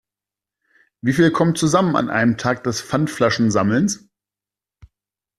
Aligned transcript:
Wie 1.01 1.13
viel 1.13 1.29
kommt 1.31 1.59
zusammen 1.59 1.95
an 1.95 2.09
einem 2.09 2.35
Tag 2.35 2.63
des 2.63 2.81
Pfandflaschensammelns? 2.81 4.09